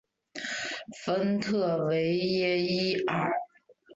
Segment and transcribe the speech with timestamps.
[1.05, 3.31] 丰特维耶伊尔。